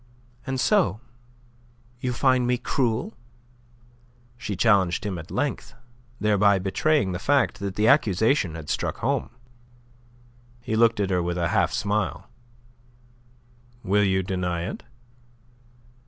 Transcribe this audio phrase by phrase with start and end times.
[0.47, 0.99] "And so,
[1.99, 3.13] you find me cruel?"
[4.35, 5.75] she challenged him at length,
[6.19, 9.29] thereby betraying the fact that the accusation had struck home.
[10.59, 12.27] He looked at her with a half smile.
[13.83, 14.81] "Will you deny it?"